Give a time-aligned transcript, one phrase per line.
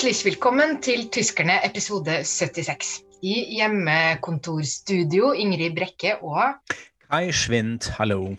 [0.00, 2.92] Hjertelig velkommen til Tyskerne episode 76.
[3.20, 6.70] I hjemmekontorstudio Ingrid Brekke og
[7.04, 8.30] Kai Schwind, hallo.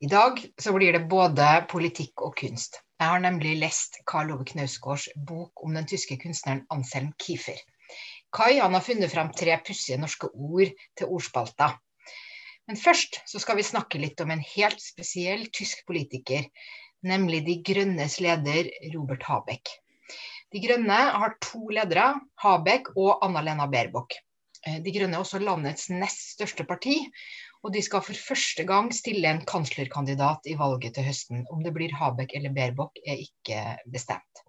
[0.00, 2.78] I dag så blir det både politikk og kunst.
[2.96, 7.60] Jeg har nemlig lest Karl Ove Knausgårds bok om den tyske kunstneren Anselm Kiefer.
[8.32, 11.74] Kai han har funnet fram tre pussige norske ord til ordspalta.
[12.64, 16.48] Men først så skal vi snakke litt om en helt spesiell tysk politiker,
[17.04, 19.68] nemlig De Grønnes leder Robert Habeck.
[20.54, 24.16] De Grønne har to ledere, Habeck og Anna-Lena Baerbock.
[24.64, 26.96] Eh, De Grønne er også landets nest største parti,
[27.62, 31.44] og de skal for første gang stille en kanslerkandidat i valget til høsten.
[31.52, 34.44] Om det blir Habeck eller Baerbock er ikke bestemt.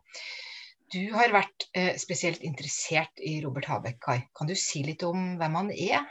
[0.89, 4.23] Du har vært eh, spesielt interessert i Robert Habeck, Kai.
[4.37, 6.07] Kan du si litt om hvem han er?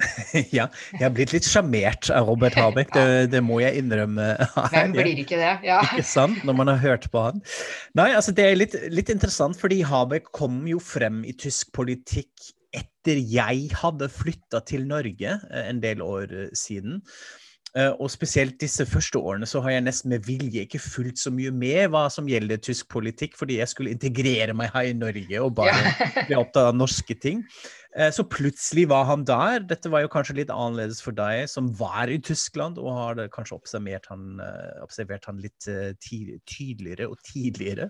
[0.56, 4.32] ja, jeg har blitt litt sjarmert av Robert Habeck, det, det, må jeg innrømme.
[4.72, 5.52] Hvem blir ikke det?
[5.66, 5.82] Ja.
[5.90, 7.44] Ikke sant, når man har hørt på han.
[7.98, 12.52] Nei, altså det er litt, litt interessant, fordi Habeck kom jo frem i tysk politikk
[12.72, 17.02] etter jeg hadde flytta til Norge eh, en del år eh, siden.
[17.72, 21.30] Uh, og spesielt disse første årene så har jeg nesten med vilje ikke fulgt så
[21.32, 25.40] mye med hva som gjelder tysk politikk, fordi jeg skulle integrere meg her i Norge
[25.40, 26.10] og bare ja.
[26.28, 27.40] bli opptatt av norske ting.
[27.96, 29.64] Uh, så plutselig var han der.
[29.70, 33.56] Dette var jo kanskje litt annerledes for deg som var i Tyskland og har kanskje
[33.56, 35.64] observert han, uh, observert han litt
[36.04, 37.88] tydeligere og tidligere.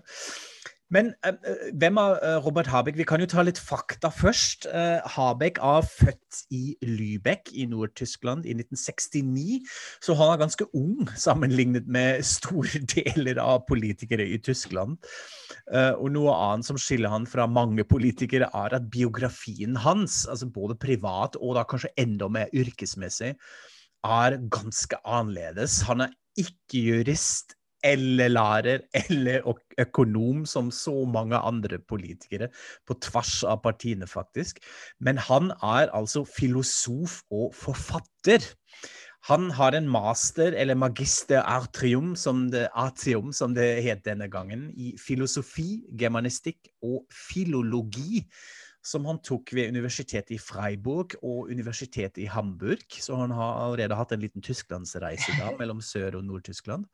[0.91, 1.33] Men uh,
[1.79, 2.97] hvem er uh, Robert Habeck?
[2.99, 4.67] Vi kan jo ta litt fakta først.
[5.15, 9.61] Habeck er født i Lübeck i Nord-Tyskland i 1969,
[10.03, 14.97] så han er ganske ung sammenlignet med store deler av politikere i Tyskland.
[15.73, 20.75] og noe annet som skiller han fra mange politikere, er at biografien hans, altså både
[20.79, 23.35] privat og da kanskje enda mer yrkesmessig,
[24.03, 25.81] er ganske annerledes.
[25.87, 29.45] Han er ikke jurist eller lærer eller
[29.79, 32.49] økonom som så mange andre politikere,
[32.87, 34.59] på tvers av partiene, faktisk.
[34.99, 38.45] Men han er altså filosof og forfatter.
[39.29, 44.67] Han har en master, eller magister artium, som det, artium, som det het denne gangen,
[44.75, 48.25] i filosofi, germanistikk og filologi
[48.83, 52.83] som han tok ved universitetet i Freiburg og universitetet i Hamburg.
[52.91, 56.85] Så han har allerede hatt en liten tysklandsreise da, mellom Sør- og Nord-Tyskland.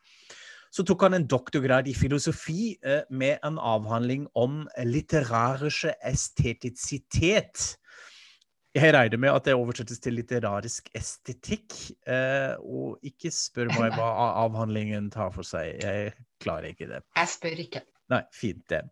[0.70, 7.72] Så tok han en doktorgrad i filosofi eh, med en avhandling om litterærische estetisitet.
[8.78, 11.74] Jeg regner med at det oversettes til litterarisk estetikk.
[12.06, 14.12] Eh, og ikke spør meg hva
[14.46, 15.82] avhandlingen tar for seg.
[15.82, 16.14] Jeg
[16.44, 17.02] klarer ikke det.
[17.18, 17.84] Jeg spør ikke.
[18.14, 18.86] Nei, fint det.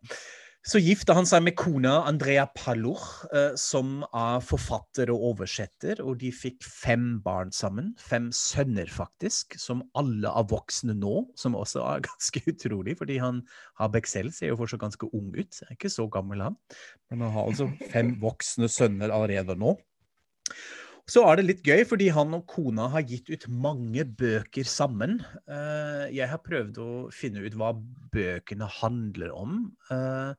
[0.68, 3.00] Så gifta han seg med kona Andrea Pallor,
[3.32, 7.94] eh, som er forfatter og oversetter, og de fikk fem barn sammen.
[8.04, 13.46] Fem sønner, faktisk, som alle er voksne nå, som også er ganske utrolig, fordi han
[13.80, 15.62] Habek selv ser jo fortsatt ganske ung ut.
[15.64, 16.60] Er ikke så gammel, han.
[17.08, 19.78] Men han har altså fem voksne sønner allerede nå.
[21.08, 25.22] Så er det litt gøy, fordi han og kona har gitt ut mange bøker sammen.
[25.48, 27.70] Eh, jeg har prøvd å finne ut hva
[28.12, 30.34] bøkene handler om, eh,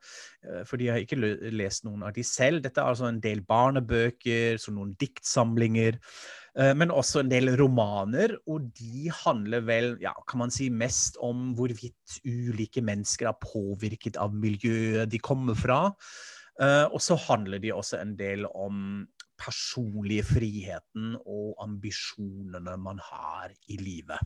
[0.45, 2.61] eh, fordi jeg har ikke lest noen av de selv.
[2.61, 5.97] Dette er altså en del barnebøker, så noen diktsamlinger,
[6.75, 8.35] men også en del romaner.
[8.49, 14.17] Og de handler vel, ja, kan man si, mest om hvorvidt ulike mennesker er påvirket
[14.17, 15.93] av miljøet de kommer fra.
[16.59, 19.05] Og så handler de også en del om
[19.39, 24.19] personlige friheten og ambisjonene man har i livet.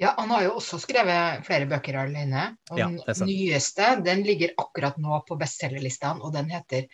[0.00, 2.46] Ja, Han har jo også skrevet flere bøker alene.
[2.72, 6.88] Og ja, den nyeste den ligger akkurat nå på bestselgerlistene, og den heter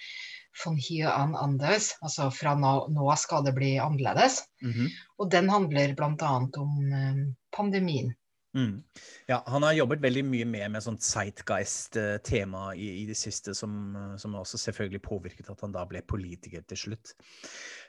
[0.59, 4.43] von hier an anders, altså fra nå, nå skal det bli annerledes.
[4.63, 4.89] Mm -hmm.
[5.19, 6.33] Og den handler bl.a.
[6.37, 8.15] om um, pandemien.
[8.59, 8.83] Mm.
[9.29, 13.93] Ja, han har jobbet veldig mye mer med sånn Zeitgeist-tema i, i, det siste, som,
[14.19, 17.15] som, også selvfølgelig påvirket at han da ble politiker til slutt.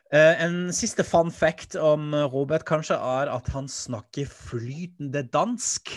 [0.09, 5.93] Uh, en siste fun fact om Robert kanskje er at han snakker flytende dansk.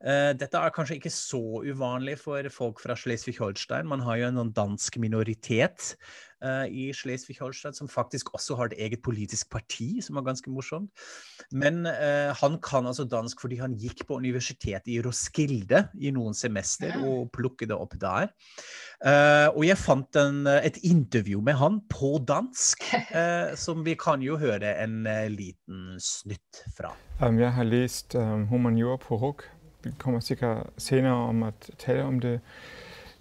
[0.00, 3.90] Uh, dette er kanskje ikke så uvanlig for folk fra Schleswig-Holstein.
[3.90, 5.96] Man har jo en dansk minoritet
[6.68, 10.90] i Schleswig-Holstein, som faktisk også har et eget politisk parti, som er ganske morsomt.
[11.52, 16.36] Men uh, han kan altså dansk fordi han gikk på universitetet i Roskilde i noen
[16.36, 18.30] semester og plukket det opp der.
[19.00, 22.84] Uh, og jeg fant en, et intervju med han på dansk,
[23.64, 26.92] som vi kan jo høre en liten snutt fra.
[27.20, 29.46] Um, jeg har lest um, humaniora på RUC.
[29.86, 32.40] Vi kommer sikkert senere om å tale om det.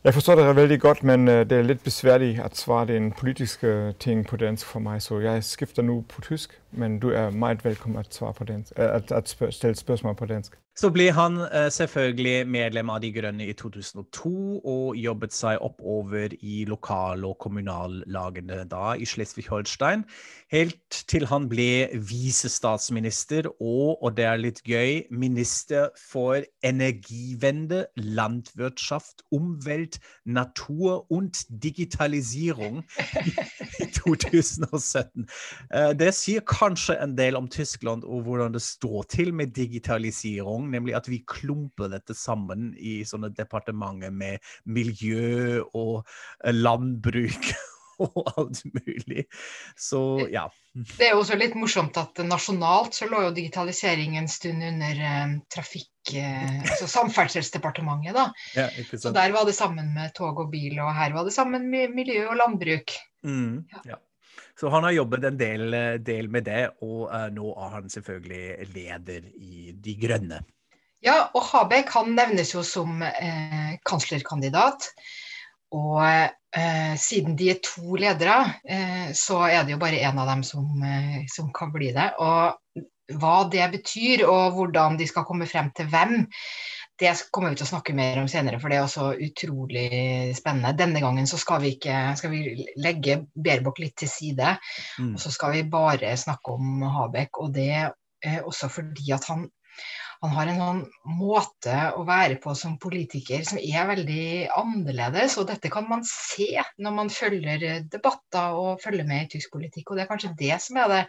[0.06, 3.94] Jeg forstår det veldig godt, men øh, det er litt besværlig å svare den politiske
[4.00, 6.54] ting på dansk for meg, så jeg skifter nå på tysk.
[6.72, 10.54] men du er meget velkommen til å stille spørsmål på dansk.
[10.76, 16.34] Så ble han eh, selvfølgelig medlem av De Grønne i 2002 og jobbet seg oppover
[16.44, 20.04] i lokal- og kommunallagene da i Schleswig-Holstein,
[20.52, 29.24] helt til han ble visestatsminister og, og det er litt gøy, minister for energivende, landwirtschaft,
[29.32, 32.84] umwelt, natur und digitalisering
[33.80, 35.24] i 2017.
[35.72, 40.65] Eh, det sier kanskje en del om Tyskland og hvordan det står til med digitalisering
[40.74, 46.04] nemlig at vi klumper dette sammen i sånne departementer med miljø og
[46.44, 47.52] eh, landbruk
[48.04, 49.26] og alt mulig.
[49.80, 50.02] Så
[50.32, 50.46] ja.
[50.74, 55.04] Det er jo også litt morsomt at nasjonalt så lå jo digitalisering en stund under
[55.10, 58.28] eh, trafikk eh, altså Samferdselsdepartementet, da.
[58.58, 58.68] Ja,
[59.00, 61.96] så der var det sammen med tog og bil, og her var det sammen med
[61.96, 62.98] miljø og landbruk.
[63.26, 64.02] Mm, ja.
[64.60, 65.74] Så han har jobbet en del,
[66.04, 70.40] del med det, og uh, nå er han selvfølgelig leder i De Grønne.
[71.06, 74.90] Ja, og Habek han nevnes jo som eh, kanslerkandidat.
[75.76, 80.30] Og eh, siden de er to ledere, eh, så er det jo bare én av
[80.32, 82.12] dem som, eh, som, kan bli det.
[82.22, 86.24] Og hva det betyr, og hvordan de skal komme frem til hvem,
[86.96, 89.90] det kommer vi til å snakke mer om senere, for det er også utrolig
[90.38, 90.78] spennende.
[90.80, 94.56] Denne gangen så skal vi, ikke, skal vi legge Berbok litt til side,
[95.02, 95.12] mm.
[95.12, 97.42] og så skal vi bare snakke om Habek.
[97.44, 99.44] Og det er også fordi at han
[100.22, 100.82] han har en sånn
[101.20, 104.28] måte å være på som politiker som er veldig
[104.58, 105.38] annerledes.
[105.42, 106.52] Og dette kan man se
[106.82, 109.92] når man følger debatter og følger med i tysk politikk.
[109.92, 111.02] Og det er kanskje det som er det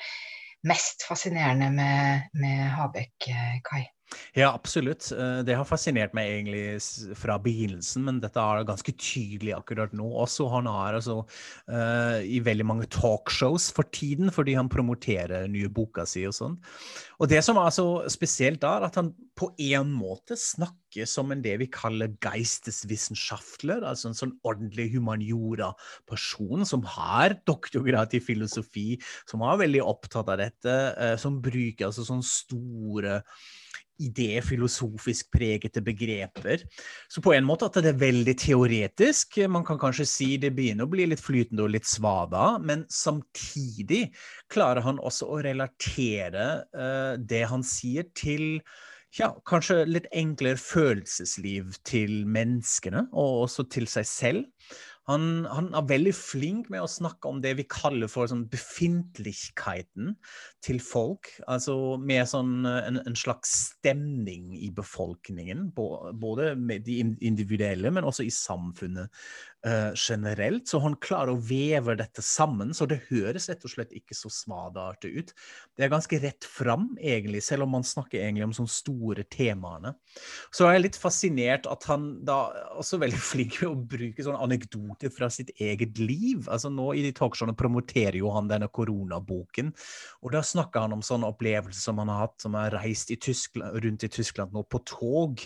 [0.67, 3.85] mest fascinerende med, med Habek, eh, Kai.
[4.37, 5.09] Ja, absolutt.
[5.11, 10.07] Eh, det har fascinert meg egentlig fra begynnelsen, men dette er ganske tydelig akkurat nå
[10.23, 10.47] også.
[10.53, 16.07] Han er altså uh, i veldig mange talkshows for tiden fordi han promoterer nye boka
[16.07, 16.57] si og sånn.
[17.19, 21.43] Og det som er så spesielt er at han på en måte snakker som en
[21.45, 28.89] det vi kaller geisteswissenschaftler, altså en sånn ordentlig humaniora-person som har doktorgrad i filosofi,
[29.29, 33.21] som er veldig opptatt av dette, uh, som bruker altså sånne store
[34.03, 36.65] idéfilosofisk pregete begreper.
[37.09, 39.39] Så på en måte at det er veldig teoretisk.
[39.49, 44.11] Man kan kanskje si det begynner å bli litt flytende og litt svada, men samtidig
[44.53, 48.61] klarer han også å relatere uh, det han sier, til
[49.17, 54.45] ja, kanskje litt enklere følelsesliv til menneskene, og også til seg selv.
[55.07, 60.17] Han, han, er veldig flink med å snakke om det vi kaller for sånn befintligheten
[60.67, 61.31] til folk.
[61.47, 65.69] Altså med sånn en, en, slags stemning i befolkningen.
[65.77, 69.15] Både med de individuelle, men også i samfunnet
[69.67, 70.69] uh, generelt.
[70.69, 74.31] Så han klarer å veve dette sammen, så det høres rett og slett ikke så
[74.33, 75.33] svadartet ut.
[75.77, 79.95] Det er ganske rett fram, egentlig, selv om man snakker egentlig om sånne store temaene.
[80.55, 82.39] Så er jeg litt fascinert at han da
[82.79, 86.47] også er veldig flink til å bruke sånne anekdoter fra sitt eget liv.
[86.47, 89.73] Altså nå I de talkshowene promoterer jo han denne koronaboken.
[90.23, 93.21] og Da snakker han om sånne opplevelser som han har hatt, som har reist i
[93.21, 95.43] Tyskland, rundt i Tyskland nå på tog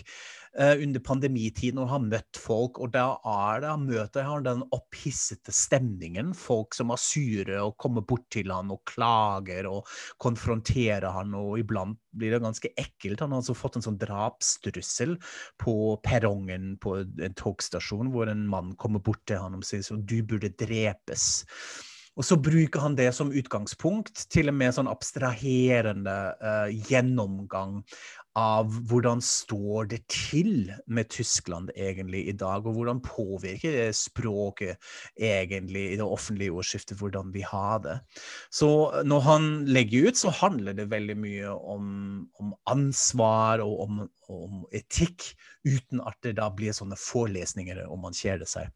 [0.59, 2.79] under pandemitiden og har møtt folk.
[2.83, 6.33] og Da er det, han møter han den opphissete stemningen.
[6.35, 9.87] Folk som er sure og kommer bort til han og klager og
[10.21, 13.23] konfronterer han, og iblant blir det ganske ekkelt.
[13.23, 15.15] Han har altså fått en sånn drapstrussel
[15.61, 20.05] på perrongen på en togstasjon, hvor en mann kommer bort til han og sier sånn
[20.05, 21.45] Du burde drepes.
[22.21, 27.79] Og så bruker han det som utgangspunkt til en mer sånn abstraherende uh, gjennomgang
[28.37, 34.77] av hvordan står det til med Tyskland egentlig i dag, og hvordan påvirker det språket
[35.17, 37.97] egentlig i det offentlige ordskiftet, hvordan vi har det.
[38.53, 38.69] Så
[39.03, 41.87] når han legger ut, så handler det veldig mye om,
[42.39, 45.33] om ansvar og om, om etikk,
[45.65, 48.69] uten at det da blir sånne forelesninger om man kjeder seg.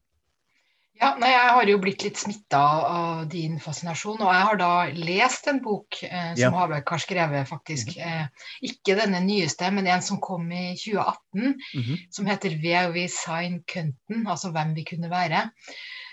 [0.96, 4.70] Ja, nei, Jeg har jo blitt litt smitta av din fascinasjon, og jeg har da
[4.96, 6.52] lest en bok eh, som ja.
[6.54, 7.92] Havøk har skrevet, faktisk.
[7.96, 8.22] -hmm.
[8.22, 11.98] eh, ikke denne nyeste, men en som kom i 2018, mm -hmm.
[12.10, 15.50] som heter 'Where we sign Cunton', altså hvem vi kunne være.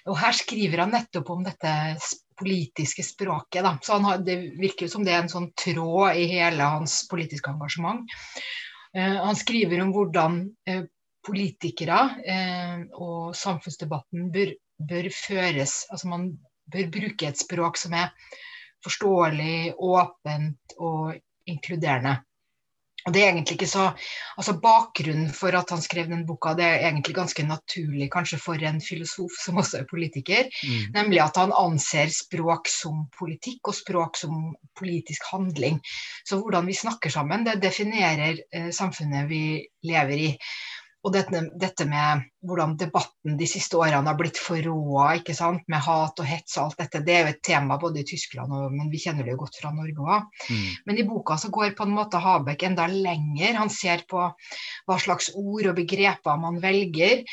[0.06, 1.96] Og Her skriver han nettopp om dette
[2.40, 3.64] politiske språket.
[3.64, 3.78] Da.
[3.82, 8.10] Så har, Det virker som det er en sånn tråd i hele hans politiske engasjement.
[8.98, 10.84] Eh, han skriver om hvordan eh,
[11.26, 14.54] politikere eh, og samfunnsdebatten bør
[14.90, 16.28] bør føres Altså man
[16.74, 18.12] bør bruke et språk som er
[18.84, 21.14] forståelig, åpent og
[21.48, 22.18] inkluderende.
[23.04, 23.90] Og det er egentlig ikke så,
[24.40, 28.64] altså Bakgrunnen for at han skrev den boka, det er egentlig ganske naturlig kanskje for
[28.64, 30.48] en filosof som også er politiker.
[30.64, 30.94] Mm.
[30.96, 35.82] Nemlig at han anser språk som politikk og språk som politisk handling.
[36.24, 39.44] Så hvordan vi snakker sammen, det definerer eh, samfunnet vi
[39.84, 40.32] lever i.
[41.04, 45.18] Og dette, dette, med hvordan debatten de siste årene har blitt forråa
[45.68, 48.52] med hat og hets og alt dette, det er jo et tema både i Tyskland
[48.56, 50.30] og men vi kjenner det jo godt fra Norge òg.
[50.48, 50.70] Mm.
[50.88, 53.60] Men i boka så går på en måte Habek enda lenger.
[53.60, 57.24] Han ser på hva slags ord og begreper man velger.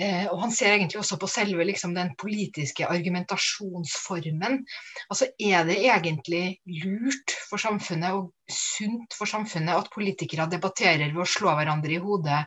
[0.00, 4.60] Eh, og han ser egentlig også på selve liksom, den politiske argumentasjonsformen.
[5.08, 11.22] Altså er det egentlig lurt for samfunnet og sunt for samfunnet at politikere debatterer ved
[11.24, 12.42] å slå hverandre i hodet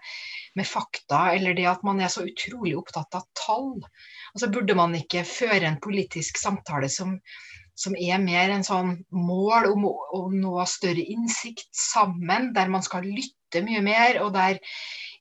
[0.57, 3.75] med fakta, eller det at man er så utrolig opptatt av tall.
[4.33, 7.17] Altså Burde man ikke føre en politisk samtale som,
[7.77, 12.85] som er mer en sånn mål om å, å nå større innsikt sammen, der man
[12.85, 14.59] skal lytte mye mer, og der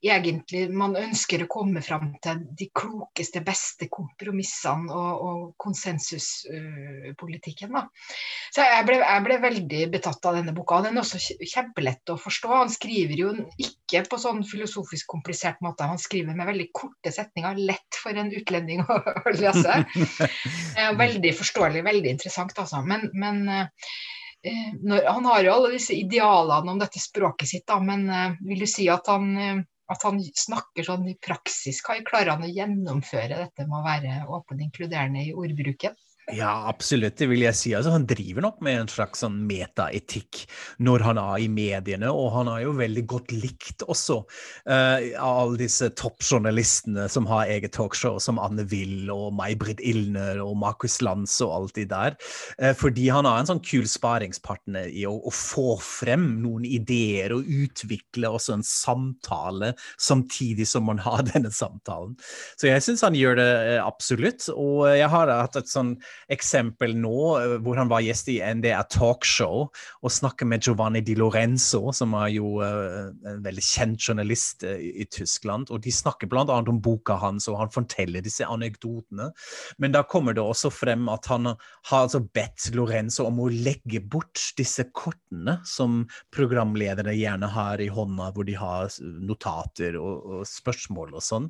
[0.03, 7.75] egentlig man ønsker å komme fram til de klokeste, beste kompromissene og, og konsensuspolitikken.
[7.75, 7.81] Uh,
[8.53, 10.81] så jeg ble, jeg ble, veldig betatt av denne boka.
[10.85, 12.47] Den er også kjempelett å forstå.
[12.53, 13.29] Han skriver jo
[13.61, 17.55] ikke på sånn filosofisk komplisert måte, han skriver med veldig korte setninger.
[17.67, 19.73] Lett for en utlending å, å lese.
[20.97, 22.77] veldig forståelig, veldig interessant, altså.
[22.85, 23.65] Men, men uh,
[24.83, 28.59] når, han har jo alle disse idealene om dette språket sitt, da, men uh, vil
[28.63, 31.79] du si at han at han snakker sånn i praksis.
[31.85, 35.95] Klarer han å gjennomføre dette med å være åpen inkluderende i ordbruken?
[36.35, 37.69] Ja, absolutt, det vil jeg si.
[37.71, 40.41] Altså, han driver nok med en slags sånn metaetikk
[40.83, 44.17] når han er i mediene, og han er jo veldig godt likt også
[44.67, 50.41] uh, av alle disse toppjournalistene som har eget talkshow, som Anne Will og May-Britt Ilner
[50.43, 52.19] og Markus Lanz og alt de der.
[52.59, 57.37] Uh, fordi han er en sånn kul sparingspartner i å, å, få frem noen ideer
[57.37, 62.19] og utvikle også en samtale samtidig som man har denne samtalen.
[62.59, 65.95] Så jeg syns han gjør det uh, absolutt, og jeg har hatt et sånn
[66.31, 71.15] eksempel nå eh, hvor han var gjest i NDR Talkshow og snakker med Giovanni Di
[71.17, 75.71] Lorenzo, som er jo uh, en veldig kjent journalist uh, i, Tyskland.
[75.71, 76.43] og De snakker bl.a.
[76.45, 79.29] om boka hans, og han forteller disse anekdotene.
[79.81, 84.01] Men da kommer det også frem at han har altså bedt Lorenzo om å legge
[84.03, 90.47] bort disse kortene som programledere gjerne har i hånda, hvor de har notater og, og
[90.49, 91.49] spørsmål og sånn.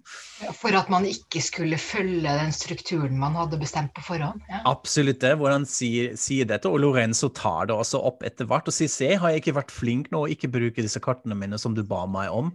[0.58, 4.44] For at man ikke skulle følge den strukturen man hadde bestemt på forhånd?
[4.66, 6.70] Absolutt det, hvor han sier, sier, dette.
[6.70, 9.74] Og Lorenzo tar det også opp etter hvert og sier se, har jeg ikke vært
[9.74, 12.52] flink nå å ikke bruke disse kartene mine som du ba meg om?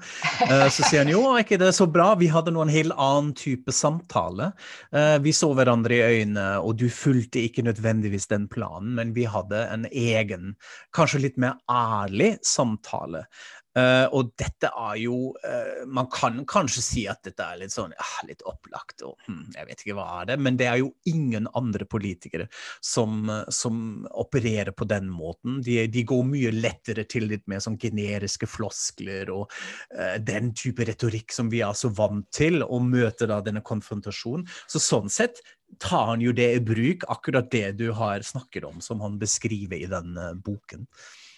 [0.49, 2.97] Uh, så sier han jo, er ikke det så bra, vi hadde nå en helt
[2.97, 4.53] annen type samtale.
[4.95, 9.27] Uh, vi så hverandre i øynene, og du fulgte ikke nødvendigvis den planen, men vi
[9.29, 10.55] hadde en egen,
[10.97, 13.27] kanskje litt mer ærlig samtale.
[13.73, 17.95] Uh, og dette er jo uh, Man kan kanskje si at dette er litt sånn
[17.97, 20.91] uh, litt opplagt, og hmm, jeg vet ikke hva er det, men det er jo
[21.09, 22.49] ingen andre politikere
[22.85, 25.61] som, som opererer på den måten.
[25.65, 29.49] De, de, går mye lettere til litt mer sånn generiske floskler og
[29.97, 34.47] eh, den type retorikk som vi er så vant til, og møter da denne konfrontasjonen.
[34.71, 35.41] Så sånn sett
[35.83, 39.81] tar han jo det i bruk, akkurat det du har snakket om, som han beskriver
[39.81, 40.87] i den boken.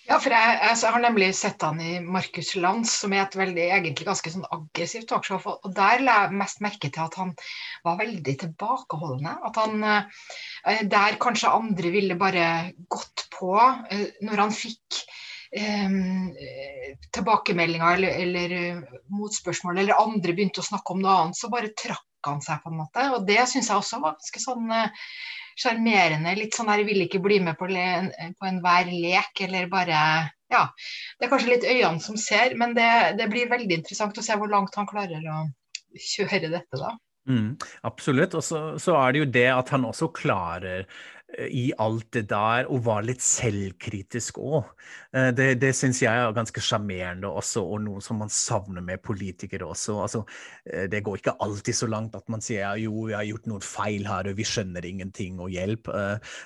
[0.04, 3.64] Ja, for jeg, jeg, har nemlig sett han i Markus Lanz, som er et veldig,
[3.72, 5.40] egentlig ganske sånn aggressivt talkshow.
[5.54, 7.32] Og der la jeg mest merke til at han
[7.86, 9.32] var veldig tilbakeholdende.
[9.48, 15.00] At han eh, Der kanskje andre ville bare gått på eh, når han fikk
[15.56, 15.96] eh,
[17.16, 18.58] tilbakemeldinger eller, eller
[19.08, 22.74] motspørsmål, eller andre begynte å snakke om noe annet, så bare trakk han seg på
[22.74, 23.08] en måte.
[23.16, 24.68] Og det syns jeg også var ganske sånn
[25.60, 26.34] sjarmerende.
[26.38, 27.86] Litt sånn der vil ikke bli med på, le,
[28.38, 29.98] på enhver lek, eller bare
[30.52, 30.68] Ja.
[31.18, 34.36] Det er kanskje litt øynene som ser, men det, det blir veldig interessant å se
[34.38, 35.40] hvor langt han klarer å
[35.98, 36.92] kjøre dette, da.
[37.28, 37.54] Mm,
[37.88, 38.36] absolutt.
[38.36, 40.84] Og så, så, er det jo det at han også klarer
[41.50, 44.68] i alt det der, og var litt selvkritisk òg.
[45.14, 49.02] Eh, det, det syns jeg er ganske sjarmerende også, og noe som man savner med
[49.04, 49.98] politikere også.
[50.04, 50.22] Altså,
[50.70, 53.64] eh, det går ikke alltid så langt at man sier jo, vi har gjort noen
[53.64, 55.90] feil her, og vi skjønner ingenting, og hjelp.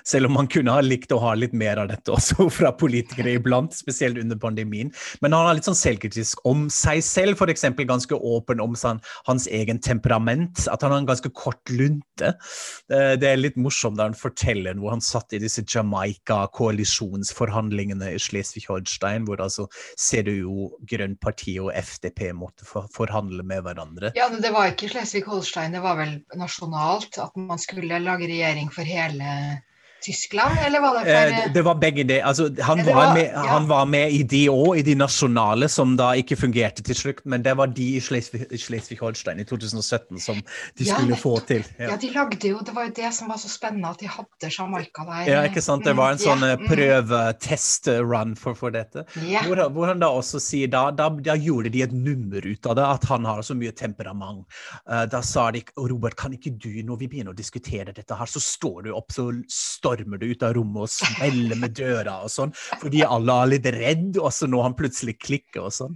[0.07, 3.35] Selv om man kunne ha likt å ha litt mer av dette også fra politikere
[3.37, 4.93] iblant, spesielt under pandemien.
[5.23, 7.67] Men han er litt sånn selvkritisk om seg selv, f.eks.
[7.89, 10.65] ganske åpen om sånn, hans egen temperament.
[10.71, 12.33] At han har en ganske kort lunte.
[12.89, 19.25] Det er litt morsomt da han forteller hvor han satt i disse Jamaica-koalisjonsforhandlingene i Slesvig-Holstein,
[19.27, 19.63] hvor altså
[19.99, 24.11] CDU, Grønt parti og FDP måtte forhandle med hverandre.
[24.17, 28.83] Ja, Det var ikke Slesvig-Holstein, det var vel nasjonalt at man skulle lage regjering for
[28.87, 29.59] hele
[30.01, 32.21] Tyskland, eller var det Eh, for det- det var begge det.
[32.23, 33.43] Altså, han, var var- med, ja.
[33.47, 37.25] han var med i de òg, i de nasjonale, som da ikke fungerte til slutt.
[37.25, 40.35] Men det var de i Schleswig- i Schleswig-Holstein i 2017 som
[40.77, 41.63] de Ja, skulle få til.
[41.79, 44.49] Ja, de lagde jo Det var jo det som var så spennende, at de hadde
[44.57, 45.31] Jamaica der.
[45.31, 45.83] Ja, ikke sant?
[45.83, 46.67] Det var en Mm, sånn ja, eh, mm.
[47.39, 49.05] prøvetest-run for, for dette.
[49.27, 49.41] Ja.
[49.41, 52.65] Hvor, han- hvor han da også sier da, da, da gjorde de et nummer ut
[52.65, 54.45] av det, at han har så mye temperament.
[54.89, 58.25] Uh, da sa de Robert, kan ikke du, når vi begynner å diskutere dette her,
[58.29, 59.29] så står du opp, så
[59.89, 63.69] stormer du ut av rommet og smeller med døra og sånn, fordi alle er litt
[63.73, 65.95] redd, og så når han plutselig klikker og sånn.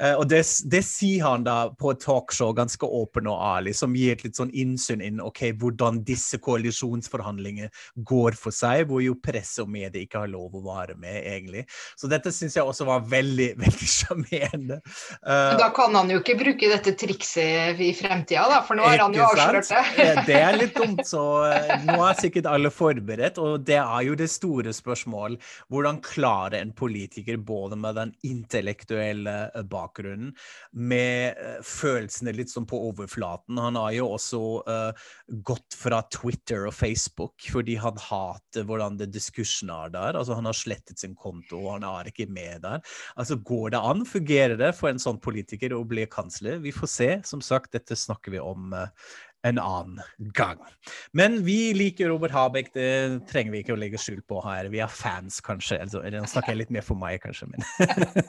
[0.00, 3.94] Eh, og det, det sier han da på et talkshow, ganske åpen og ærlig, som
[3.96, 7.70] gir et litt sånn innsyn inn ok, hvordan disse koalisjonsforhandlingene
[8.08, 11.66] går for seg, hvor jo presse og medie ikke har lov å være med, egentlig.
[11.98, 14.80] Så dette syns jeg også var veldig, veldig sjarmerende.
[15.20, 18.86] Eh, Men Da kan han jo ikke bruke dette trikset i fremtida, da, for nå
[18.86, 19.84] har han jo avslørt det.
[20.26, 23.25] Det er litt dumt, så eh, nå er sikkert alle forberedt.
[23.42, 25.42] Og det er jo det store spørsmålet.
[25.72, 30.32] Hvordan klarer en politiker, både med den intellektuelle eh, bakgrunnen,
[30.72, 35.06] med eh, følelsene litt sånn på overflaten Han har jo også uh,
[35.46, 40.18] gått fra Twitter og Facebook fordi han hater hvordan det diskursen er der.
[40.18, 42.82] Altså Han har slettet sin konto, og han er ikke med der.
[43.16, 44.04] Altså Går det an?
[44.08, 46.60] Fungerer det for en sånn politiker å bli kansler?
[46.62, 47.10] Vi får se.
[47.28, 48.88] Som sagt, dette snakker vi om eh,
[49.46, 50.00] en annen
[50.34, 50.60] gang.
[51.16, 54.70] Men vi liker Robert Habeck, det trenger vi ikke å legge skjul på her.
[54.72, 55.78] Vi er fans, kanskje.
[55.84, 57.48] Altså, eller nå snakker jeg litt mer for meg, kanskje.
[57.52, 57.66] Men,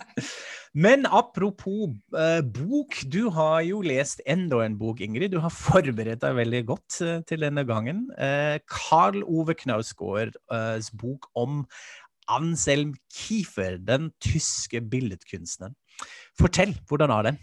[0.87, 5.33] men apropos eh, bok, du har jo lest enda en bok, Ingrid.
[5.33, 8.07] Du har forberedt deg veldig godt eh, til denne gangen.
[8.17, 11.63] Eh, Karl Ove Knausgårds bok om
[12.27, 15.77] Anselm Kiefer, den tyske billedkunstneren.
[16.37, 17.39] Fortell, hvordan er den?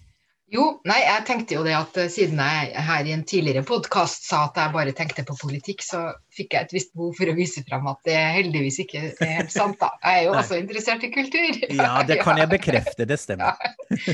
[0.54, 4.28] Jo, nei, jeg tenkte jo det at eh, siden jeg her i en tidligere podkast
[4.28, 7.34] sa at jeg bare tenkte på politikk, så fikk jeg et visst behov for å
[7.34, 9.90] vise frem at det heldigvis ikke er helt sant, da.
[10.04, 11.58] Jeg er jo også interessert i kultur.
[11.74, 13.58] Ja, det kan jeg bekrefte, det stemmer.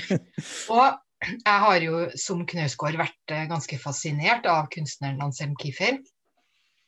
[0.72, 0.86] Og
[1.20, 6.00] jeg har jo som Knausgård vært eh, ganske fascinert av kunstneren Anselm Kiefer.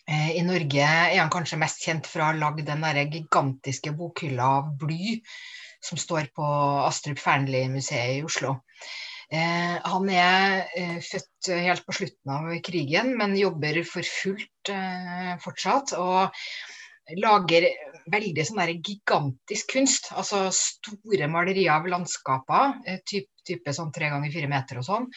[0.08, 3.92] Eh, I Norge er han kanskje mest kjent for å ha lagd den derre gigantiske
[4.00, 5.18] bokhylla av bly
[5.84, 6.52] som står på
[6.86, 8.56] Astrup Fearnley-museet i Oslo.
[9.32, 15.32] Eh, han er eh, født helt på slutten av krigen, men jobber for fullt eh,
[15.40, 15.94] fortsatt.
[15.96, 16.42] Og
[17.18, 17.66] lager
[18.12, 20.10] veldig sånn der gigantisk kunst.
[20.16, 22.78] Altså store malerier av landskaper.
[22.86, 25.08] Eh, typ, type sånn tre ganger fire meter og sånn.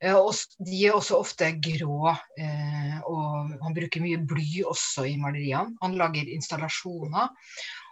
[0.00, 0.32] Eh, og
[0.66, 5.76] de er også ofte grå, eh, og han bruker mye bly også i maleriene.
[5.82, 7.34] Han lager installasjoner.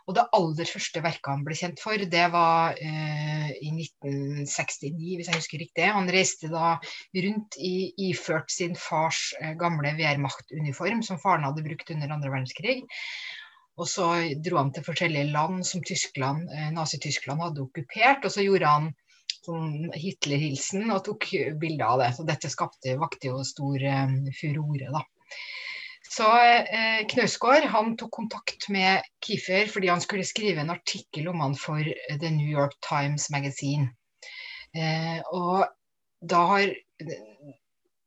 [0.05, 5.31] Og det aller første verket han ble kjent for, det var eh, i 1969, hvis
[5.31, 5.87] jeg husker riktig.
[5.97, 6.75] Han reiste da
[7.25, 7.77] rundt i,
[8.11, 12.83] iført sin fars eh, gamle Wehrmacht-uniform, som faren hadde brukt under andre verdenskrig.
[13.81, 14.11] Og så
[14.45, 18.29] dro han til forskjellige land som Tyskland, eh, Nazi-Tyskland hadde okkupert.
[18.29, 18.93] Og så gjorde han
[19.40, 22.12] sånn Hitler-hilsen og tok bilde av det.
[22.19, 25.03] Så dette skapte, vakte jo stor eh, furore, da.
[26.11, 31.40] Så eh, Knausgård han tok kontakt med Kiefer fordi han skulle skrive en artikkel om
[31.40, 33.88] han for eh, The New York Times Magazine.
[34.77, 35.64] Eh, og
[36.21, 37.55] da har eh,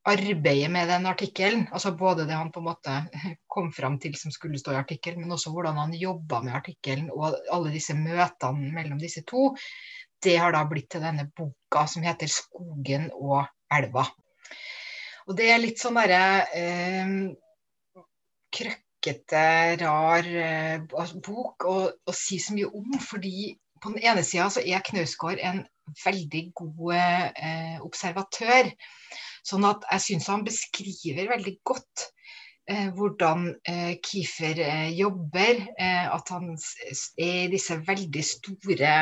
[0.07, 2.99] arbeidet med den artikkelen, altså både det han på en måte
[3.53, 7.09] kom fram til som skulle stå i artikkelen, men også hvordan han jobba med artikkelen
[7.11, 9.49] og alle disse møtene mellom disse to,
[10.23, 14.07] det har da blitt til denne boka som heter 'Skogen og elva'.
[15.27, 17.11] Og det er litt sånn derre eh,
[18.55, 19.45] krøkkete,
[19.81, 22.99] rar eh, altså, bok å, å si så mye om.
[23.03, 25.63] Fordi på den ene sida så er Knausgård en
[26.03, 28.71] veldig god eh, observatør.
[29.47, 32.07] Sånn at jeg syns han beskriver veldig godt
[32.67, 35.63] eh, hvordan eh, Kiefer eh, jobber.
[35.77, 38.95] at han er i disse veldig store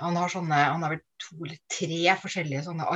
[0.00, 2.88] Han har sånne, han har vel to eller tre forskjellige sånne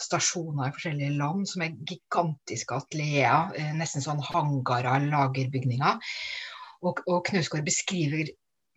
[0.00, 5.98] arbeidsstasjoner i forskjellige land som er gigantiske atelier, eh, nesten sånn hangarer, lagerbygninger.
[6.82, 8.30] Og, og Knausgård beskriver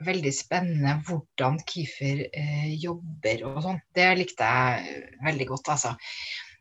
[0.04, 3.82] veldig spennende hvordan Kiefer eh, jobber og sånn.
[3.96, 5.96] Det likte jeg veldig godt, altså.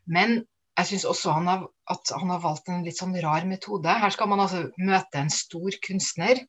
[0.07, 0.43] Men
[0.77, 3.89] jeg syns også han har, at han har valgt en litt sånn rar metode.
[3.89, 6.39] Her skal man altså møte en stor kunstner.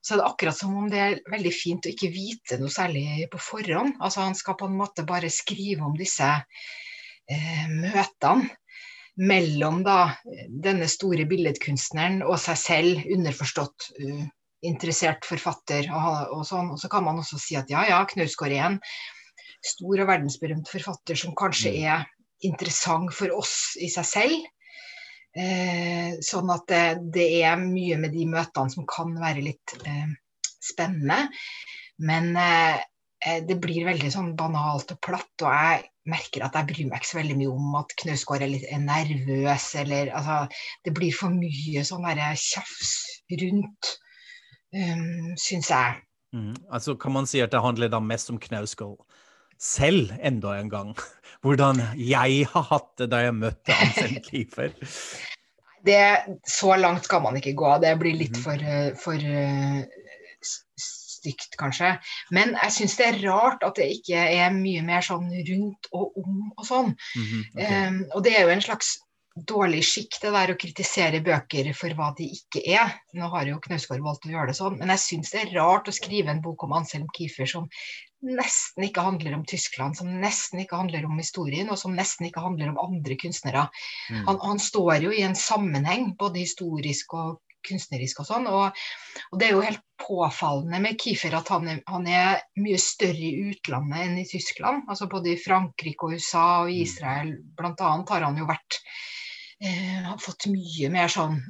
[0.00, 3.28] Så er det akkurat som om det er veldig fint å ikke vite noe særlig
[3.30, 3.98] på forhånd.
[4.00, 6.30] Altså Han skal på en måte bare skrive om disse
[7.70, 8.50] møtene
[9.14, 10.16] mellom da
[10.48, 14.24] denne store billedkunstneren og seg selv, underforstått uh,
[14.64, 16.72] interessert forfatter og, og sånn.
[16.74, 18.80] Og så kan man også si at ja, ja, Knausgård er en
[19.64, 22.04] stor og verdensberømt forfatter som kanskje er
[22.44, 24.50] interessant for oss i seg selv.
[25.34, 26.82] Eh, sånn at det,
[27.16, 30.12] det, er mye med de møtene som kan være litt eh,
[30.62, 31.24] spennende.
[32.04, 32.76] Men eh,
[33.24, 37.00] eh det blir veldig sånn banalt og platt, og jeg merker at jeg bryr meg
[37.00, 40.38] ikke så veldig mye om at Knausgård er litt er nervøs, eller altså
[40.84, 42.94] Det blir for mye sånn tjafs
[43.40, 43.92] rundt,
[44.76, 46.00] um, syns jeg.
[46.34, 46.54] Mm.
[46.70, 49.00] Altså Kan man si at det handler da mest om Knausgård
[49.60, 50.94] selv, enda en gang?
[51.44, 54.74] Hvordan jeg har hatt det da jeg møtte Anselm Kiefer?
[55.84, 56.00] Det,
[56.48, 57.74] så langt skal man ikke gå.
[57.82, 58.44] Det blir litt mhm.
[58.44, 59.84] for, eh, for uh,
[61.24, 61.94] stygt, kanskje.
[62.36, 66.20] Men jeg syns det er rart at det ikke er mye mer sånn rundt og
[66.20, 66.94] om og sånn.
[66.94, 67.88] Mm -hmm, okay.
[67.88, 68.98] um, og det er jo en slags
[69.34, 72.94] dårlig skikk det der å kritisere bøker for hva de ikke er.
[73.18, 75.90] Nå har jo Knausgård valgt å gjøre det sånn, men jeg syns det er rart
[75.90, 77.66] å skrive en bok om Anselm Kiefer som
[78.24, 82.44] nesten ikke handler om Tyskland, som nesten ikke handler om historien, og som nesten ikke
[82.44, 83.66] handler om andre kunstnere.
[84.10, 84.22] Mm.
[84.30, 88.48] Han, han, står jo i en sammenheng, både historisk og kunstnerisk og sånn.
[88.50, 88.84] Og,
[89.30, 93.28] og, det er jo helt påfallende med Kiefer at han er, han er, mye større
[93.28, 94.84] i utlandet enn i Tyskland.
[94.88, 96.80] Altså både i Frankrike og USA og mm.
[96.84, 98.80] Israel annet har han jo vært
[99.62, 101.40] eh, har fått mye mer sånn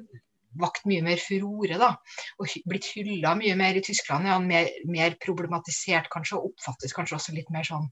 [0.60, 1.90] vakt mye mer furore, da.
[2.38, 4.28] Og blitt hylla mye mer i Tyskland.
[4.28, 7.88] Er han mer, mer problematisert kanskje, og oppfattes kanskje også litt mer sånn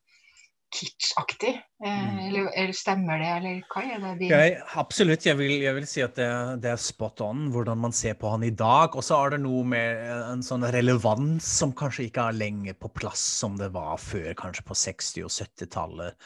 [0.72, 1.56] kitschaktig.
[1.82, 2.18] Eh, mm.
[2.28, 4.10] eller, eller, stemmer det, eller hva er det?
[4.20, 4.26] De...
[4.30, 6.28] Jeg, absolutt, jeg vil, jeg vil, si at det,
[6.62, 8.94] det, er spot on hvordan man ser på han i dag.
[8.94, 12.92] Og så er det noe med en sånn relevans som kanskje ikke er lenger på
[12.94, 16.20] plass som det var før, kanskje på 60- og 70-tallet.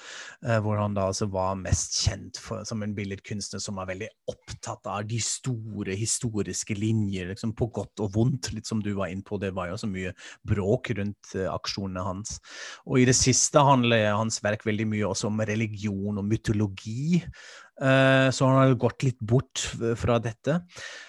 [0.45, 4.11] Eh, hvor han da altså var mest kjent for, som en billedkunstner som er veldig
[4.35, 9.09] opptatt av de store historiske linjer, liksom på godt og vondt, litt som du var
[9.09, 9.41] inne på.
[9.41, 10.13] Det var jo så mye
[10.45, 12.37] bråk rundt uh, aksjonene hans.
[12.85, 17.21] Og i det siste handler hans verk veldig mye også om religion og mytologi.
[17.21, 19.67] Eh, så han har gått litt bort
[20.01, 20.61] fra dette.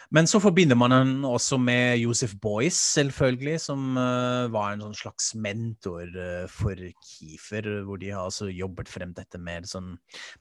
[0.09, 4.95] Men så forbinder man han også med Josef Boyce, selvfølgelig, som uh, var en sånn
[4.95, 9.97] slags mentor uh, for Kiefer, hvor de har altså jobbet frem dette med sånn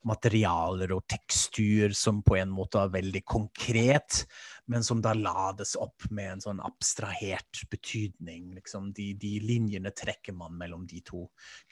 [0.06, 4.22] materialer og tekstur som på en måte er veldig konkret,
[4.66, 8.50] men som da lades opp med en sånn abstrahert betydning.
[8.56, 8.90] Liksom.
[8.96, 11.26] De, de linjene trekker man mellom de to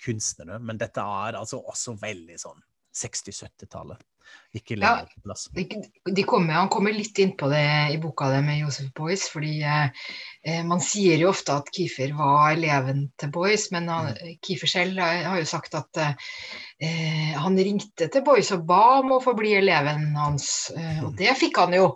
[0.05, 2.63] kunstnerne, men dette er altså også veldig sånn
[2.95, 4.03] 60-70-tallet.
[4.55, 5.49] Ikke lenger ja, plass.
[6.27, 10.05] Kommer, han kommer litt inn på det i boka det med Josef Boyce, fordi eh,
[10.47, 14.39] eh, man sier jo ofte at Kiefer var eleven til Boyce, men han, mm.
[14.47, 19.21] Kiefer selv har jo sagt at eh, han ringte til Boyce og ba om å
[19.25, 21.19] få bli eleven hans, eh, og mm.
[21.19, 21.91] det fikk han jo.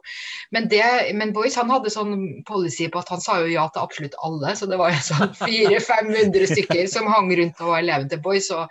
[0.54, 0.84] Men, det,
[1.14, 4.56] men Boyce han hadde sånn policy på at han sa jo ja til absolutt alle,
[4.58, 8.64] så det var jo sånn 400-500 stykker som hang rundt og var eleven til Boyce.
[8.64, 8.66] og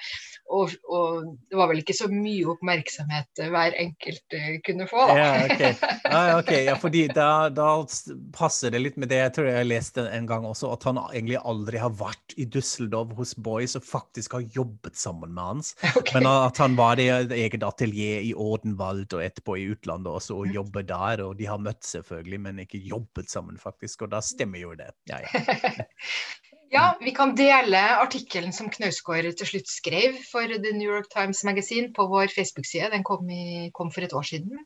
[0.48, 5.18] og, og, det var vel ikke så mye oppmerksomhet hver enkelt uh, kunne få, da.
[5.18, 5.74] Ja, okay.
[6.08, 6.62] Ah, okay.
[6.70, 7.68] ja fordi da, da,
[8.36, 11.40] passer det litt med det jeg tror jeg leste en gang også, at han egentlig
[11.42, 15.76] aldri har vært i Düsseldorf hos Boys og faktisk har jobbet sammen med hans.
[15.98, 16.20] Okay.
[16.20, 20.52] Men at han var i eget atelier i Ordenwald og etterpå i utlandet også og
[20.54, 21.24] jobber der.
[21.26, 24.06] Og de har møtt selvfølgelig, men ikke jobbet sammen, faktisk.
[24.06, 24.92] Og da stemmer jo det.
[25.10, 25.88] Ja, ja.
[26.70, 31.46] Ja, vi kan dele artikkelen som Knausgård til slutt skrev for The New York Times
[31.48, 32.90] Magazine på vår Facebook-side.
[32.92, 34.66] Den kom, i, kom, for et år siden.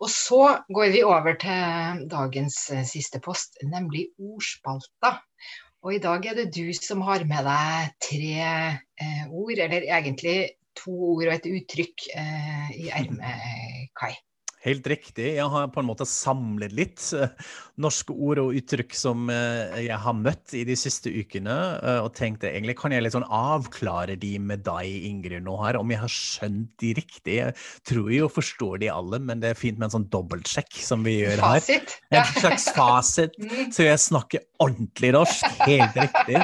[0.00, 0.40] Og så
[0.74, 5.18] går vi over til dagens eh, siste post, nemlig ordspalta.
[5.84, 10.38] Og i dag er det du som har med deg tre eh, ord, eller egentlig
[10.80, 14.14] to ord og et uttrykk eh, i ermet, Kai.
[14.64, 15.26] Helt riktig.
[15.36, 17.26] Jeg har på en måte samlet litt uh,
[17.84, 22.14] norske ord og uttrykk som uh, jeg har møtt i de siste ukene, uh, og
[22.16, 26.00] tenkte egentlig kan jeg litt sånn avklare de med deg, Ingrid, nå her, om jeg
[26.00, 27.36] har skjønt de riktig.
[27.42, 31.04] Jeg tror jo forstår de alle, men det er fint med en sånn dobbeltsjekk som
[31.04, 31.60] vi gjør her.
[31.60, 31.96] Fasit.
[32.14, 33.68] En slags fasit, mm.
[33.76, 35.44] så jeg snakker ordentlig norsk.
[35.68, 36.40] Helt riktig.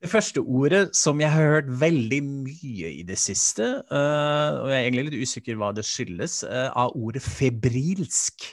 [0.00, 4.78] Det første ordet som jeg har hørt veldig mye i det siste, uh, og jeg
[4.78, 8.46] er egentlig litt usikker hva det skyldes, uh, er ordet febrilsk.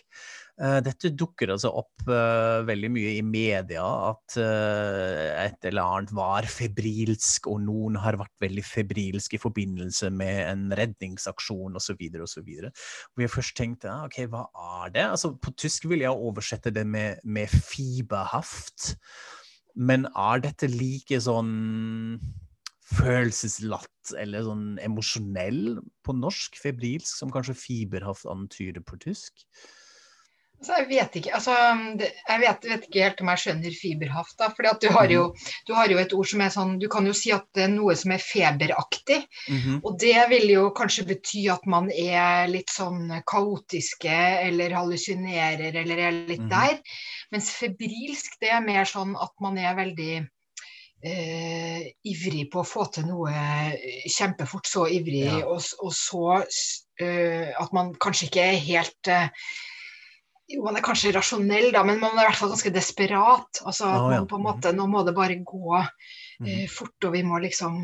[0.60, 7.48] Uh, dette dukker altså opp veldig mye i media, at et eller annet var febrilsk,
[7.52, 12.06] og noen har vært veldig febrilsk i forbindelse med en redningsaksjon osv.
[12.28, 12.52] osv.
[12.68, 14.46] Hvor jeg først tenkte ja, ok, hva
[14.84, 15.08] er det?
[15.16, 18.96] Altså, på tysk vil jeg oversette det med, med fiberhaft.
[19.78, 22.18] Men er dette like sånn
[22.88, 29.46] følelseslatt eller sånn emosjonell på norsk, febrilsk, som kanskje fiberhaft antyder på tysk?
[30.58, 34.36] Altså, jeg vet ikke altså, jeg vet, vet, ikke helt om jeg skjønner fiberhaft.
[34.40, 35.52] da, fordi at du har, jo, mhm.
[35.68, 37.74] du har, jo, et ord som er sånn Du kan jo si at det er
[37.76, 39.20] noe som er feberaktig.
[39.50, 39.82] Mm -hmm.
[39.84, 44.18] Og det vil jo kanskje bety at man er litt sånn kaotiske
[44.48, 46.72] eller hallusinerer eller er litt mm -hmm.
[46.72, 46.82] der.
[47.32, 50.28] Mens febrilsk det er mer sånn at man er veldig
[51.04, 53.32] eh, ivrig på å få til noe
[54.10, 54.68] kjempefort.
[54.68, 55.46] Så ivrig, ja.
[55.46, 56.44] og, og, så
[57.00, 59.30] eh, at man kanskje ikke er helt eh,
[60.48, 63.62] jo, man er kanskje rasjonell, da, men man er i hvert fall ganske desperat.
[63.68, 64.22] Altså, oh, ja.
[64.28, 67.78] på en måte, Nå må det bare gå eh, fort, og vi må liksom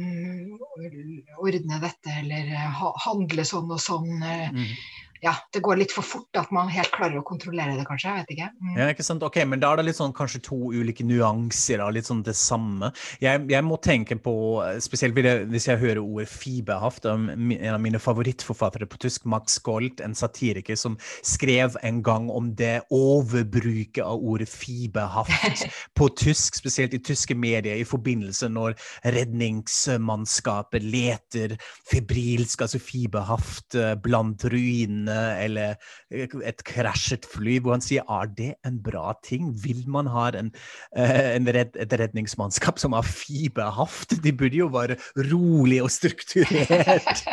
[1.43, 4.13] ordne dette eller eh, ha, handle sånn og sånn.
[4.21, 4.75] Eh, mm
[5.23, 8.11] ja, det går litt for fort at man helt klarer å kontrollere det, kanskje.
[8.11, 8.47] Jeg vet ikke.
[8.59, 8.73] Mm.
[8.75, 9.23] Ja, ikke sant.
[9.23, 12.35] Ok, Men da er det litt sånn kanskje to ulike nyanser av litt sånn det
[12.35, 12.89] samme.
[13.23, 14.35] Jeg, jeg må tenke på,
[14.83, 17.29] spesielt hvis jeg hører ordet fiberhaft, en
[17.71, 22.81] av mine favorittforfattere på tysk, Max Gold, en satiriker som skrev en gang om det
[22.91, 25.63] overbruket av ordet fiberhaft
[25.97, 28.75] på tysk, spesielt i tyske medier, i forbindelse når
[29.15, 31.55] redningsmannskapet leter
[31.87, 35.12] febrilsk, altså fiberhaft, eh, blant ruinene
[35.43, 35.75] eller
[36.13, 39.51] et krasjet fly, hvor han sier er det en bra ting?
[39.63, 40.51] Vil man ha en,
[40.97, 44.17] eh, en redd, et redningsmannskap som har fiberhaft?
[44.23, 44.97] De burde jo være
[45.31, 47.23] rolig og strukturert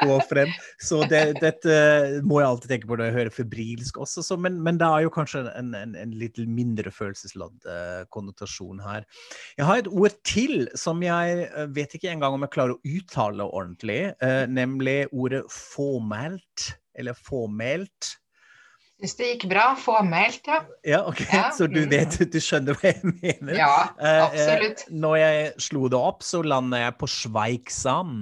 [0.00, 0.52] gå frem.
[0.82, 4.60] Så det, dette må jeg alltid tenke på når jeg hører febrilsk også, så, men,
[4.62, 7.66] men, det er jo kanskje en, en, en litt mindre følelsesladd
[8.14, 9.04] konnotasjon her.
[9.58, 13.46] Jeg har et ord til som jeg vet ikke engang om jeg klarer å uttale
[13.46, 14.00] ordentlig,
[14.48, 18.14] nemlig ordet formelt eller fåmælt.
[19.00, 19.70] Syns det gikk bra.
[19.80, 20.58] Fåmælt, ja.
[20.84, 21.22] Ja, ok.
[21.32, 21.46] Ja.
[21.56, 21.92] Så du mm.
[21.92, 23.54] vet, du skjønner hva jeg mener?
[23.56, 24.84] Ja, eh, eh, absolutt.
[24.84, 28.18] Eh, når jeg slo det opp, så landa jeg på Schweigsam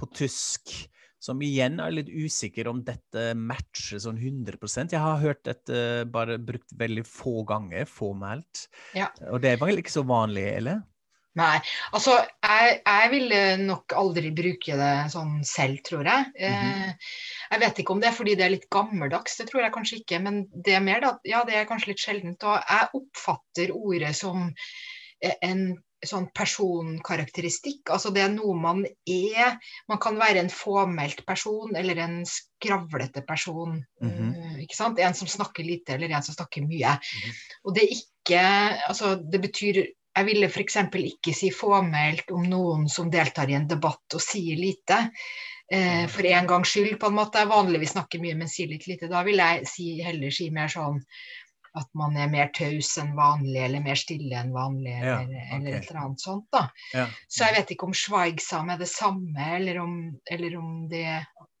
[0.00, 0.74] på tysk.
[1.22, 6.34] Som igjen er litt usikker om dette matcher sånn 100% Jeg har hørt dette bare
[6.42, 8.64] brukt veldig få ganger, fåmælt.
[8.98, 9.06] Ja.
[9.30, 10.80] Og det er vel ikke så vanlig, eller?
[11.40, 11.58] Nei.
[11.96, 16.26] Altså, jeg, jeg, ville nok aldri bruke det sånn selv, tror jeg.
[16.36, 16.88] Mm -hmm.
[16.88, 17.12] eh,
[17.52, 20.00] jeg vet ikke om det er fordi det er litt gammeldags, det tror jeg kanskje
[20.02, 20.18] ikke.
[20.18, 22.44] Men det er mer da, ja, det er kanskje litt sjeldent.
[22.44, 24.52] Og jeg oppfatter ordet som
[25.22, 25.64] en
[26.06, 27.90] sånn personkarakteristikk.
[27.94, 29.56] Altså det er noe man er.
[29.90, 33.84] Man kan være en fåmælt person eller en skravlete person.
[34.02, 34.60] Mm -hmm.
[34.62, 34.98] ikke sant?
[34.98, 36.90] En som snakker lite eller en som snakker mye.
[36.90, 37.34] Mm -hmm.
[37.64, 38.42] Og det er ikke
[38.88, 40.76] Altså det betyr jeg ville f.eks.
[40.92, 44.98] ikke si fåmælt om noen som deltar i en debatt og sier lite.
[45.72, 47.40] Eh, for en gangs skyld, på en måte.
[47.40, 49.08] Jeg vanligvis snakker mye, men sier litt lite.
[49.08, 51.00] Da vil jeg si, heller si mer sånn
[51.80, 55.56] at man er mer taus enn vanlig, eller mer stille enn vanlig, ja, eller, okay.
[55.56, 56.44] eller, et eller annet sånt.
[56.52, 56.66] da.
[56.92, 57.06] Ja.
[57.24, 59.96] Så jeg vet ikke om schweigsam er det samme, eller om,
[60.30, 61.06] eller om det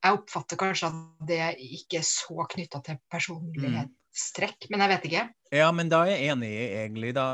[0.02, 3.88] Jeg oppfatter kanskje at det ikke er så knytta til personlighet.
[3.88, 5.24] Mm strekk, men jeg vet ikke.
[5.56, 7.14] Ja, men da er jeg enig, egentlig.
[7.16, 7.26] Da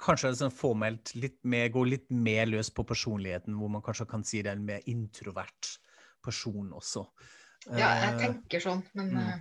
[0.00, 4.26] kanskje sånn formelt litt mer, gå litt mer løs på personligheten, hvor man kanskje kan
[4.26, 5.74] si det er en mer introvert
[6.24, 7.06] person også.
[7.68, 9.22] Ja, jeg eh, tenker sånn, men mm.
[9.28, 9.38] Eh,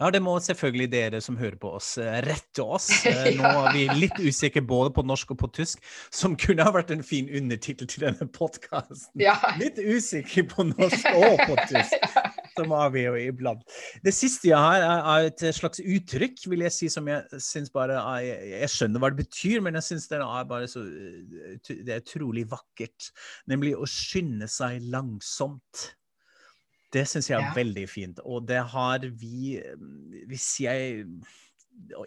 [0.00, 2.88] ja, det må selvfølgelig dere som hører på oss, eh, rette oss.
[3.38, 6.90] Nå er vi litt usikre både på norsk og på tysk, som kunne ha vært
[6.94, 9.22] en fin undertittel til denne podkasten.
[9.60, 12.10] Litt usikre på norsk og på tysk,
[12.56, 13.62] som jo iblant.
[14.04, 17.98] Det siste jeg har, er et slags uttrykk, vil jeg si, som jeg syns bare
[18.00, 20.84] er, Jeg skjønner hva det betyr, men jeg syns det er bare så
[21.68, 23.10] Det er utrolig vakkert.
[23.50, 25.86] Nemlig å skynde seg langsomt.
[26.90, 27.54] Det syns jeg er ja.
[27.54, 28.24] veldig fint.
[28.26, 29.60] Og det har vi
[30.30, 31.06] Hvis jeg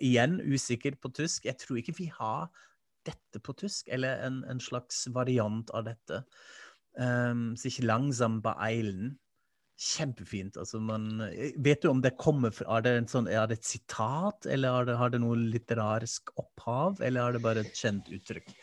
[0.04, 1.48] Igjen usikker på tysk.
[1.48, 2.52] Jeg tror ikke vi har
[3.08, 6.20] dette på tysk, eller en, en slags variant av dette.
[6.94, 9.16] Um, sich langsam beeilen.
[9.84, 10.56] Kjempefint.
[10.60, 13.68] Altså man, eh, vet du om det kommer fra Er det, sånn, er det et
[13.68, 18.54] sitat, eller det, har det noe litterarisk opphav, eller er det bare et kjent uttrykk?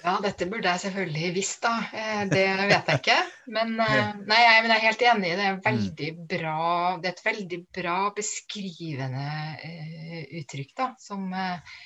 [0.00, 1.74] Ja, dette burde jeg selvfølgelig visst, da.
[1.92, 3.18] Eh, det vet jeg ikke.
[3.58, 5.34] Men, eh, nei, jeg, men jeg er helt enig.
[5.34, 5.60] i Det mm.
[5.68, 6.64] veldig bra,
[7.02, 9.28] det er et veldig bra beskrivende
[9.60, 10.90] uh, uttrykk, da.
[11.02, 11.80] Som, uh,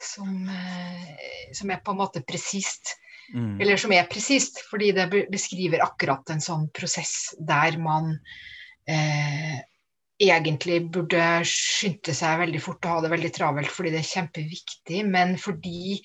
[0.00, 2.96] som, uh, som er på en måte presist.
[3.32, 3.60] Mm.
[3.62, 8.12] Eller som er presist, fordi det beskriver akkurat en sånn prosess der man
[8.90, 9.62] eh,
[10.20, 15.02] egentlig burde skynde seg veldig fort og ha det veldig travelt fordi det er kjempeviktig,
[15.10, 15.98] men fordi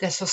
[0.00, 0.28] det er så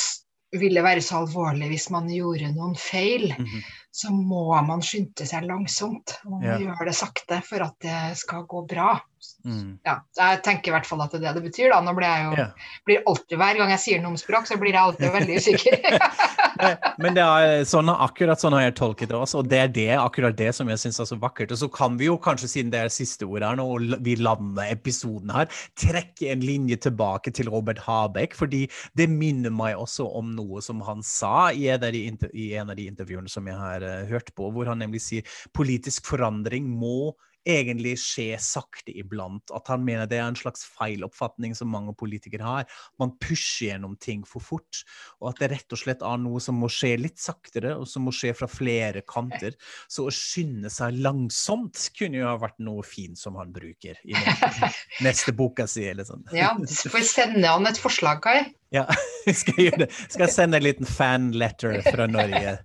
[0.57, 3.61] ville være så alvorlig hvis man gjorde noen feil, mm -hmm.
[3.91, 6.17] så må man skynde seg langsomt.
[6.25, 6.57] Man Ja.
[6.57, 8.99] gjøre det sakte for at det skal gå bra.
[9.45, 9.79] Mm.
[9.85, 11.69] Ja, jeg tenker i hvert fall at det er det det betyr.
[11.73, 11.81] da.
[11.81, 12.47] Nå blir jeg jo Ja.
[12.85, 15.73] blir alltid, Hver gang jeg sier noe om språk, så blir jeg alltid veldig usikker.
[16.59, 19.71] Nei, Men det er sånn, akkurat sånn har jeg tolket det også, og det er
[19.75, 21.53] det, akkurat det som jeg syns er så vakkert.
[21.55, 24.17] Og så kan vi jo kanskje, siden det er siste ord her nå, og vi
[24.19, 25.47] lander episoden her,
[25.79, 28.65] trekke en linje tilbake til Robert Habeck, fordi
[28.99, 33.47] det minner meg også om noe som han sa i en av de intervjuene som
[33.47, 37.13] jeg har eh, hørt på, hvor han nemlig sier politisk forandring må
[37.49, 39.51] egentlig skje sakte iblant.
[39.55, 42.81] At han mener det er en slags feiloppfatning som mange politikere har.
[43.01, 44.83] Man pusher gjennom ting for fort.
[45.19, 48.07] Og at det rett og slett er noe som må skje litt saktere, og som
[48.07, 49.57] må skje fra flere kanter.
[49.91, 54.15] Så å skynde seg langsomt kunne jo ha vært noe fint som han bruker i
[55.05, 56.25] neste, boka si, eller sånn.
[56.35, 58.39] ja, får sende han et forslag, Kai.
[58.69, 58.85] Ja,
[59.41, 59.87] skal jeg.
[60.09, 62.57] Skal jeg sende en liten fan letter fra Norge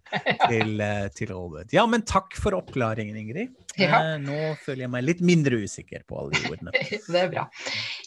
[0.50, 1.72] til, eh, til Robert.
[1.72, 3.54] Ja, men takk for oppklaringen, Ingrid.
[3.80, 4.02] Ja.
[4.02, 6.74] Eh, Nå føler jeg meg litt mindre usikker på alle de ordene.
[7.14, 7.46] Det er bra.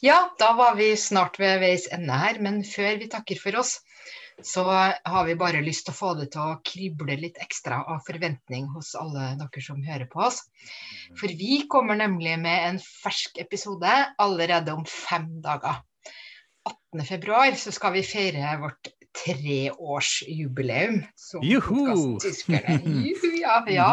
[0.06, 3.80] Ja, da var vi snart ved veis ende her, men før vi takker for oss,
[4.46, 8.04] så har vi bare lyst til å få det til å krible litt ekstra av
[8.06, 10.44] forventning hos alle dere som hører på oss.
[11.18, 15.82] For vi kommer nemlig med en fersk episode allerede om fem dager.
[16.68, 17.06] 18.
[17.08, 21.72] februar så skal vi feire vårt treårsjubileum som Juhu!
[21.72, 22.78] podcasten Tyskerne.
[23.08, 23.90] Juhu, ja, ja.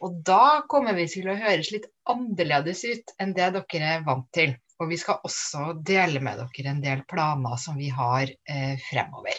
[0.00, 4.28] Og da kommer vi til å høres litt annerledes ut enn det dere er vant
[4.36, 4.54] til.
[4.80, 9.36] Og vi skal også dele med dere en del planer som vi har eh, fremover.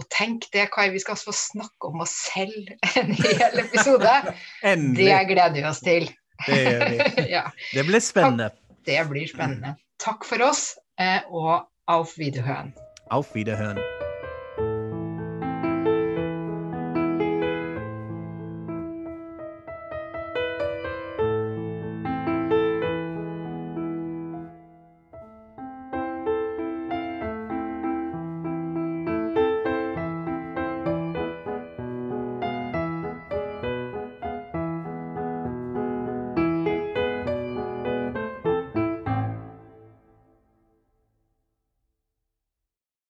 [0.00, 2.68] Og tenk det, Kai, vi skal få snakke om oss selv
[3.00, 4.18] en hel episode.
[4.62, 6.08] Det gleder vi oss til.
[6.46, 6.60] Det
[7.34, 8.52] ja, Det blir spennende.
[8.88, 9.76] det blir spennende.
[10.02, 12.74] Takk for oss, eh, og auf Wiederhören.
[13.08, 13.78] Auf Wiederhören.